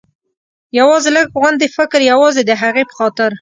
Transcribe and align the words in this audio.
یوازې 0.79 1.09
لږ 1.15 1.27
غوندې 1.39 1.67
فکر، 1.77 1.99
یوازې 2.11 2.41
د 2.45 2.51
هغې 2.61 2.83
په 2.87 2.93
خاطر. 2.97 3.29